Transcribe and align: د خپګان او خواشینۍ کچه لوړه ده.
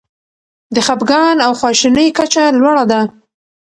د 0.75 0.77
خپګان 0.87 1.37
او 1.45 1.51
خواشینۍ 1.59 2.07
کچه 2.17 2.43
لوړه 2.59 2.83
ده. 2.91 3.01